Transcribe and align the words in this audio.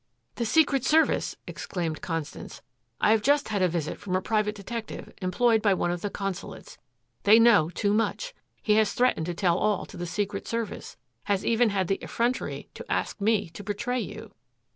"The 0.33 0.47
Secret 0.47 0.83
Service!" 0.83 1.35
exclaimed 1.45 2.01
Constance. 2.01 2.63
"I 2.99 3.11
have 3.11 3.21
just 3.21 3.49
had 3.49 3.61
a 3.61 3.67
visit 3.67 3.99
from 3.99 4.15
a 4.15 4.21
private 4.23 4.55
detective 4.55 5.13
employed 5.21 5.61
by 5.61 5.75
one 5.75 5.91
of 5.91 6.01
the 6.01 6.09
consulates. 6.09 6.79
They 7.21 7.37
know 7.37 7.69
too 7.69 7.93
much. 7.93 8.33
He 8.63 8.73
has 8.77 8.93
threatened 8.93 9.27
to 9.27 9.35
tell 9.35 9.59
all 9.59 9.85
to 9.85 9.97
the 9.97 10.07
Secret 10.07 10.47
Service, 10.47 10.97
has 11.25 11.45
even 11.45 11.69
had 11.69 11.87
the 11.87 11.99
effrontery 12.03 12.67
to 12.73 12.91
ask 12.91 13.21
me 13.21 13.49
to 13.51 13.63
betray 13.63 13.99
you." 13.99 14.31